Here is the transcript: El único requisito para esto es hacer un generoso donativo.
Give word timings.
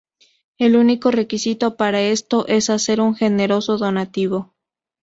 El 0.57 0.77
único 0.77 1.11
requisito 1.11 1.75
para 1.75 2.01
esto 2.01 2.47
es 2.47 2.71
hacer 2.71 3.01
un 3.01 3.13
generoso 3.13 3.77
donativo. 3.77 4.51